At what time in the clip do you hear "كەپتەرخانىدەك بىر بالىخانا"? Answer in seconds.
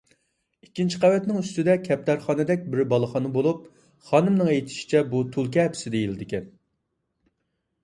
1.87-3.31